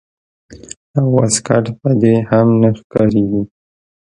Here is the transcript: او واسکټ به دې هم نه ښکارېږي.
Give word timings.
او 0.97 1.05
واسکټ 1.17 1.65
به 1.79 1.89
دې 2.01 2.13
هم 2.29 2.47
نه 2.61 2.69
ښکارېږي. 2.77 3.41